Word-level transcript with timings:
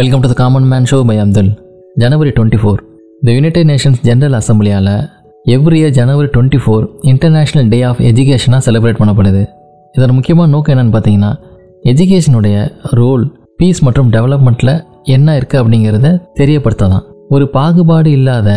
Welcome 0.00 0.22
to 0.24 0.28
the 0.28 0.32
common 0.32 0.66
man 0.66 0.86
show 0.90 0.98
by 1.02 1.14
Abdul 1.18 1.48
January 1.96 2.30
twenty 2.36 2.58
four 2.60 2.78
the 3.22 3.32
United 3.36 3.66
Nations 3.70 3.98
general 4.06 4.36
அசம்பிளியால் 4.38 4.88
every 5.46 5.76
year 5.80 5.94
January 5.98 6.28
twenty 6.34 6.58
four 6.62 6.84
international 7.02 7.68
day 7.68 7.78
of 7.82 8.00
எஜுகேஷனாக 8.00 8.60
celebrate 8.66 9.00
பண்ணப்படுது. 9.02 9.42
இதோட 9.94 10.12
முக்கியமான 10.12 10.50
நோக்கம் 10.50 10.74
என்னென்னு 10.74 10.94
பார்த்தீங்கன்னா 10.96 11.32
எஜுகேஷனுடைய 11.84 12.56
role 12.92 13.24
piece 13.56 13.82
மற்றும் 13.82 14.12
டெவலப்மெண்ட்டில் 14.16 14.74
என்ன 15.06 15.36
இருக்குது 15.40 15.60
அப்படிங்கிறத 15.62 16.14
தெரியப்படுத்த 16.34 16.88
தான் 16.88 17.04
ஒரு 17.28 17.46
பாகுபாடு 17.56 18.10
இல்லாத 18.10 18.48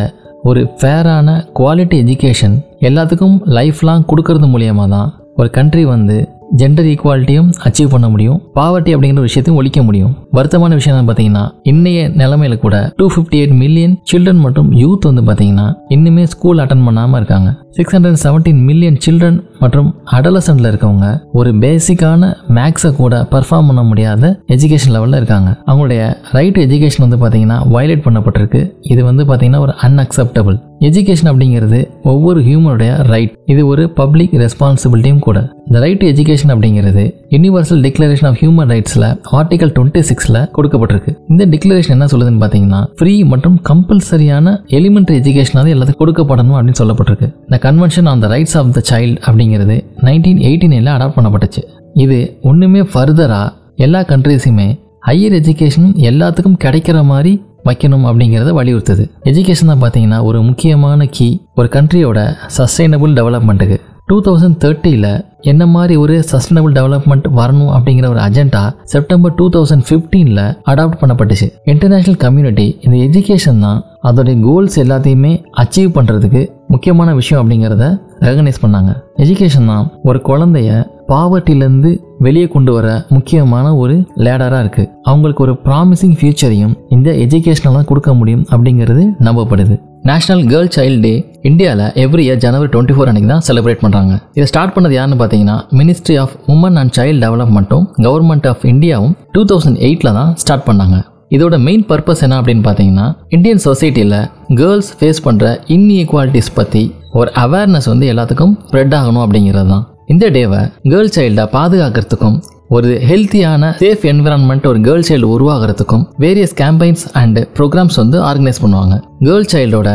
ஒரு 0.44 0.64
ஃபேரான 0.80 1.36
குவாலிட்டி 1.60 1.98
எஜுகேஷன் 2.06 2.56
எல்லாத்துக்கும் 2.82 3.38
லைஃப் 3.60 3.84
லாங் 3.90 4.10
கொடுக்கறது 4.12 4.50
மூலியமாக 4.54 4.90
தான் 4.90 5.10
ஒரு 5.38 5.50
கண்ட்ரி 5.50 5.86
வந்து 5.86 6.18
ஜெண்டர் 6.62 6.88
ஈக்குவாலிட்டியும் 6.92 7.50
அச்சீவ் 7.68 7.94
பண்ண 7.94 8.08
முடியும். 8.14 8.40
பாவர்ட்டி 8.58 8.92
அப்படிங்கிற 8.96 9.22
விஷயத்தையும் 9.28 9.60
ஒழிக்க 9.62 9.84
முடியும். 9.84 10.14
வருத்தமான 10.38 10.74
விஷயம் 10.80 10.98
என்ன 10.98 11.06
பார்த்தீங்கன்னா 11.10 11.44
இன்னைய 11.72 12.00
நிலைமையில 12.22 12.58
கூட 12.66 12.76
two 12.98 13.06
fifty 13.14 13.38
eight 13.42 13.56
million 13.64 13.96
children 14.12 14.42
மற்றும் 14.46 14.70
யூத் 14.82 15.08
வந்து 15.10 15.24
பார்த்தீங்கன்னா 15.30 15.68
இன்னுமே 15.96 16.24
ஸ்கூல் 16.34 16.58
அட்டன் 16.58 16.86
பண்ணாமல் 16.88 17.20
இருக்காங்க. 17.20 17.50
Six 17.78 17.96
hundred 17.96 18.20
seventeen 18.24 18.60
million 18.70 18.98
children 19.06 19.40
மற்றும் 19.60 19.90
அடலசன்ட்ல 20.18 20.72
இருக்கவங்க 20.72 21.08
ஒரு 21.40 21.52
பேசிக்கான 21.64 22.30
மேக்ஸை 22.58 22.92
கூட 22.96 23.28
பர்ஃபார்ம் 23.32 23.70
பண்ண 23.70 23.84
முடியாத 23.84 24.32
எஜுகேஷன் 24.56 24.94
லெவலில் 24.96 25.20
இருக்காங்க. 25.22 25.50
அவங்களுடைய 25.68 26.02
ரைட் 26.32 26.60
எஜுகேஷன் 26.66 27.06
வந்து 27.06 27.20
பார்த்தீங்கன்னா 27.24 27.58
வயலேட் 27.76 28.06
பண்ணப்பட்டிருக்கு. 28.08 28.62
இது 28.94 29.04
வந்து 29.10 29.26
பார்த்தீங்கன்னா 29.30 29.60
ஒரு 29.60 29.76
அன்அக்செப்டபிள் 29.88 30.58
எஜுகேஷன் 30.88 31.30
அப்படிங்கிறது 31.32 31.80
ஒவ்வொரு 32.12 32.40
ஹியூமனுடைய 32.42 32.92
ரைட் 33.12 33.36
இது 33.46 33.62
ஒரு 33.68 33.84
பப்ளிக் 34.00 34.34
ரெஸ்பான்சிபிலிட்டியும் 34.44 35.26
கூட. 35.28 35.40
இந்த 35.74 35.82
ரைட் 35.84 36.02
டு 36.02 36.08
எஜுகேஷன் 36.14 36.52
அப்படிங்கிறது 36.54 37.04
யூனிவர்சல் 37.34 37.80
டிக்ளரேஷன் 37.86 38.28
ஆஃப் 38.30 38.36
ஹியூமன் 38.42 38.72
ரைட்ஸில் 38.72 39.06
ஆர்டிகல் 39.38 39.72
டுவெண்ட்டி 39.78 40.02
சிக்ஸில் 40.10 40.38
கொடுக்கப்பட்டிருக்கு. 40.56 41.12
இந்த 41.32 41.46
டிக்ளரேஷன் 41.54 41.94
என்ன 41.96 42.08
சொல்லுதுன்னு 42.12 42.42
பார்த்தீங்கன்னா 42.44 42.82
ஃப்ரீ 43.00 43.14
மற்றும் 43.32 43.56
கம்பல்சரியான 43.70 44.54
எலிமெண்ட்ரி 44.80 45.16
எஜுகேஷனாவது 45.22 45.72
எல்லாத்துக்கும் 45.76 46.02
கொடுக்கப்படணும் 46.02 46.58
அப்படின்னு 46.58 46.80
சொல்லப்பட்டிருக்கு. 46.82 47.28
இந்த 47.48 47.58
convention 47.66 48.10
on 48.12 48.22
the 48.24 48.28
rights 48.34 48.56
of 48.60 48.70
the 48.76 48.84
child 48.90 49.16
அப்படிங்கிறது 49.28 49.78
நைன்டீன் 50.08 50.42
எயிட்டி 50.50 50.68
நைனில் 50.74 50.92
அடாப்ட் 50.96 51.18
பண்ணப்பட்டுச்சு. 51.20 51.64
இது 52.04 52.20
ஒன்றுமே 52.52 52.84
ஃபர்தராக 52.92 53.50
எல்லா 53.86 54.02
கண்ட்ரீஸுமே 54.12 54.68
ஹையர் 55.08 55.38
எஜுகேஷனும் 55.40 55.96
எல்லாத்துக்கும் 56.12 56.60
கிடைக்கிற 56.66 57.02
மாதிரி 57.14 57.34
வைக்கணும் 57.70 58.06
அப்படிங்கிறத 58.12 58.54
வலியுறுத்துது. 58.60 59.06
எஜுகேஷன் 59.32 59.72
தான் 59.74 59.82
பார்த்தீங்கன்னா 59.86 60.22
ஒரு 60.30 60.42
முக்கியமான 60.50 61.08
கீ 61.18 61.30
ஒரு 61.62 61.70
கண்ட்ரியோட 61.78 62.20
சஸ்டைனபிள் 62.60 63.18
டெவலப்மெண்ட்டுக்கு 63.22 63.80
டூ 64.08 64.16
தௌசண்ட் 64.26 64.58
தேர்ட்டியில் 64.64 65.12
என்ன 65.52 65.64
மாதிரி 65.74 65.94
ஒரு 66.02 66.16
சஸ்டைனபிள் 66.32 66.74
டெவலப்மெண்ட் 66.78 67.28
வரணும் 67.38 67.72
அப்படிங்கிற 67.76 68.08
ஒரு 68.14 68.20
அஜெண்டா 68.26 68.64
செப்டம்பர் 68.94 69.34
டூ 69.40 69.46
தௌசண்ட் 69.56 69.86
ஃபிஃப்டீனில் 69.88 70.42
அடாப்ட் 70.72 71.00
பண்ணப்பட்டுச்சு. 71.02 71.48
இன்டர்நேஷ்னல் 71.72 72.18
கம்யூனிட்டி 72.24 72.66
இந்த 72.86 72.96
எஜுகேஷன் 73.08 73.64
தான் 73.66 73.80
அதோடைய 74.10 74.38
கோல்ஸ் 74.48 74.78
எல்லாத்தையுமே 74.84 75.32
அச்சீவ் 75.64 75.96
பண்ணுறதுக்கு 75.98 76.42
முக்கியமான 76.74 77.10
விஷயம் 77.20 77.42
அப்படிங்கிறத 77.42 77.86
ரெகனைஸ் 78.28 78.62
பண்ணாங்க. 78.64 78.92
எஜுகேஷன் 79.24 79.70
தான் 79.74 79.88
ஒரு 80.10 80.20
குழந்தைய 80.30 80.70
பாவர்ட்டிலேருந்து 81.12 81.92
வெளியே 82.26 82.48
கொண்டு 82.48 82.72
வர 82.78 82.88
முக்கியமான 83.16 83.66
ஒரு 83.84 83.96
லேடராக 84.26 84.64
இருக்குது 84.66 84.90
அவங்களுக்கு 85.10 85.44
ஒரு 85.48 85.56
ப்ராமிசிங் 85.66 86.18
ஃபியூச்சரையும் 86.20 86.76
இந்த 86.98 87.10
எஜுகேஷனில் 87.26 87.78
தான் 87.80 87.90
கொடுக்க 87.92 88.12
முடியும் 88.20 88.46
அப்படிங்கிறது 88.54 89.06
நம்பப்படுது. 89.28 89.78
நேஷனல் 90.10 90.46
கேர்ள் 90.52 90.74
சைல்டு 90.76 91.02
டே 91.06 91.14
இந்தியாவில் 91.48 91.88
every 92.04 92.24
year 92.26 92.42
January 92.44 92.70
twenty 92.74 92.94
four 92.96 93.10
அன்றைக்கி 93.12 93.30
தான் 93.32 93.44
செலிப்ரேட் 93.48 93.82
பண்ணுறாங்க 93.86 94.14
இதை 94.38 94.46
ஸ்டார்ட் 94.52 94.74
பண்ணது 94.76 94.94
யாருன்னு 94.98 95.18
பார்த்தீங்கன்னா 95.22 95.56
ministry 95.80 96.16
of 96.22 96.36
women 96.54 96.78
and 96.82 96.94
child 96.98 97.20
டெவலப்மெண்ட்டும் 97.26 97.86
government 98.06 98.48
of 98.52 98.64
இந்தியாவும் 98.72 99.16
டூ 99.36 99.42
தௌசண்ட் 99.52 99.80
எயிட்டில் 99.88 100.16
தான் 100.20 100.32
ஸ்டார்ட் 100.44 100.66
பண்ணாங்க. 100.70 100.98
இதோட 101.36 101.56
மெயின் 101.68 101.84
பர்பஸ் 101.90 102.24
என்ன 102.26 102.38
அப்படின்னு 102.42 102.64
பார்த்தீங்கன்னா 102.68 103.08
இந்தியன் 103.36 103.62
சொசைட்டியில் 103.66 104.18
கேர்ள்ஸ் 104.62 104.92
ஃபேஸ் 105.00 105.22
பண்ணுற 105.28 105.52
இன்இக்வாலிட்டிஸ் 105.76 106.52
பற்றி 106.60 106.84
ஒரு 107.20 107.30
அவேர்னஸ் 107.44 107.90
வந்து 107.94 108.08
எல்லாத்துக்கும் 108.14 108.56
ஸ்ப்ரெட் 108.70 108.96
ஆகணும் 109.00 109.24
அப்படிங்கிறது 109.26 109.70
தான் 109.74 109.86
இந்த 110.14 110.26
டேவை 110.38 110.62
கேர்ள் 110.92 111.14
சைல்டை 111.18 111.48
பாதுகாக்கிறதுக்கும் 111.58 112.38
ஒரு 112.76 112.90
ஹெல்த்தியான 113.10 113.64
சேஃப் 113.84 114.04
என்விரான்மெண்ட் 114.12 114.66
ஒரு 114.72 114.80
கேர்ள் 114.88 115.08
சைல்டு 115.10 115.28
உருவாகிறதுக்கும் 115.36 116.04
வேரியஸ் 116.24 116.58
கேம்பெயின்ஸ் 116.64 117.06
அண்ட் 117.22 117.40
ப்ரோக்ராம்ஸ் 117.58 117.98
வந்து 118.04 118.18
ஆர்கனைஸ் 118.30 118.62
பண்ணுவாங்க. 118.64 118.96
கேர்ள் 119.28 119.50
சைல்டோட 119.54 119.90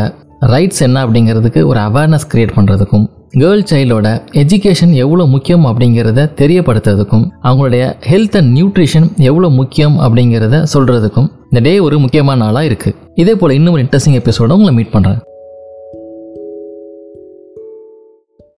ரைட்ஸ் 0.47 0.81
என்ன 0.81 0.97
அப்படிங்கிறதுக்கு 1.05 1.61
ஒரு 1.63 1.79
அவேர்னஸ் 1.79 2.27
க்ரியேட் 2.31 2.55
பண்ணுறதுக்கும் 2.55 3.05
கேர்ள் 3.33 3.63
சைல்டோட 3.71 4.07
எஜுகேஷன் 4.33 4.93
எவ்வளோ 4.95 5.25
முக்கியம் 5.25 5.65
அப்படிங்கிறத 5.65 6.25
தெரியப்படுத்துறதுக்கும் 6.35 7.25
அவங்களுடைய 7.43 7.83
ஹெல்த் 8.09 8.37
அண்ட் 8.37 8.51
நியூட்ரிஷன் 8.57 9.07
எவ்வளோ 9.21 9.49
முக்கியம் 9.49 9.97
அப்படிங்கிறத 9.99 10.63
சொல்கிறதுக்கும் 10.73 11.29
இந்த 11.49 11.61
டே 11.61 11.79
ஒரு 11.79 11.99
முக்கியமான 11.99 12.39
நாளாக 12.43 12.69
இருக்குது 12.69 12.97
இதே 13.15 13.35
போல் 13.35 13.51
இன்னும் 13.51 13.77
இன்ட்ரெஸ்டிங் 13.77 14.19
எபிசோட 14.19 14.49
உங்களை 14.49 14.73
மீட் 14.73 14.93
பண்ணுறேன் 14.93 15.19